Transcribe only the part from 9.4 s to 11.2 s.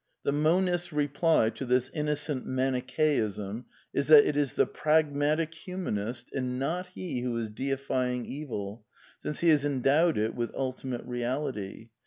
he has endowed it with ultimate